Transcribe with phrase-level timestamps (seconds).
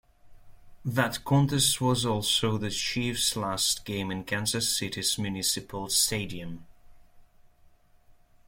[0.83, 6.65] That contest was also the Chiefs' last game in Kansas City's Municipal Stadium.